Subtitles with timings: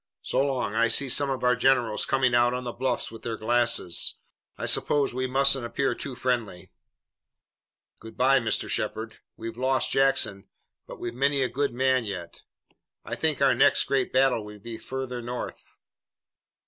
[0.23, 3.37] So long, I see some of our generals coming out on the bluffs with their
[3.37, 4.15] glasses.
[4.57, 6.71] I suppose we mustn't appear too friendly."
[7.99, 8.67] "Good bye, Mr.
[8.67, 9.19] Shepard.
[9.37, 10.47] We've lost Jackson,
[10.87, 12.41] but we've many a good man yet.
[13.05, 15.77] I think our next great battle will be farther north."